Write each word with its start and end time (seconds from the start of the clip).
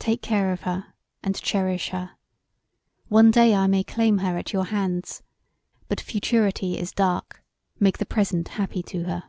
Take 0.00 0.20
care 0.20 0.50
of 0.50 0.62
her 0.62 0.94
and 1.22 1.40
cherish 1.40 1.90
her: 1.90 2.16
one 3.06 3.30
day 3.30 3.54
I 3.54 3.68
may 3.68 3.84
claim 3.84 4.18
her 4.18 4.36
at 4.36 4.52
your 4.52 4.64
hands; 4.64 5.22
but 5.86 6.00
futurity 6.00 6.76
is 6.76 6.90
dark, 6.90 7.44
make 7.78 7.98
the 7.98 8.04
present 8.04 8.48
happy 8.58 8.82
to 8.82 9.04
her." 9.04 9.24